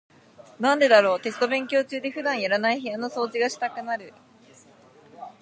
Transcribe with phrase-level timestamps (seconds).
[0.59, 4.11] なんでだろう、テスト勉強中って普段やらない部屋の掃除がしたくなる。